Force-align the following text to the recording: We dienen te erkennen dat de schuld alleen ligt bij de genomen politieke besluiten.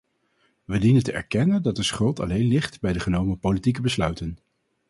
We 0.65 0.79
dienen 0.79 1.03
te 1.03 1.11
erkennen 1.11 1.61
dat 1.61 1.75
de 1.75 1.83
schuld 1.83 2.19
alleen 2.19 2.47
ligt 2.47 2.79
bij 2.79 2.93
de 2.93 2.99
genomen 2.99 3.39
politieke 3.39 3.81
besluiten. 3.81 4.37